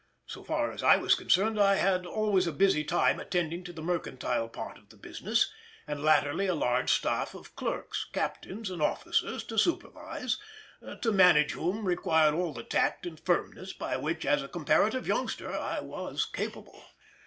So 0.25 0.43
far 0.43 0.71
as 0.71 0.81
I 0.81 0.95
was 0.97 1.13
concerned, 1.13 1.59
I 1.59 1.75
had 1.75 2.07
always 2.07 2.47
a 2.47 2.51
busy 2.51 2.83
time 2.83 3.19
attending 3.19 3.63
to 3.65 3.71
the 3.71 3.83
mercantile 3.83 4.49
part 4.49 4.79
of 4.79 4.89
the 4.89 4.97
business, 4.97 5.53
and 5.85 6.01
latterly 6.03 6.47
a 6.47 6.55
large 6.55 6.91
staff 6.91 7.35
of 7.35 7.55
clerks, 7.55 8.07
captains, 8.11 8.71
and 8.71 8.81
officers 8.81 9.43
to 9.43 9.59
supervise, 9.59 10.39
to 11.03 11.11
manage 11.11 11.51
whom 11.51 11.85
required 11.85 12.33
all 12.33 12.51
the 12.51 12.63
tact 12.63 13.05
and 13.05 13.19
firmness 13.19 13.75
of 13.79 14.01
which 14.01 14.25
as 14.25 14.41
a 14.41 14.47
comparative 14.47 15.05
youngster 15.05 15.53
I 15.55 15.81
was 15.81 16.25
capable. 16.25 16.83